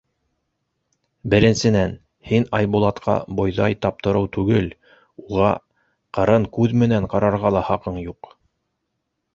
[1.33, 1.93] —Беренсенән,
[2.29, 4.73] һин Айбулатҡа бойҙай таптырыу түгел,
[5.27, 5.53] уға
[6.19, 8.37] ҡырын күҙ менән ҡарарға ла хаҡың юҡ.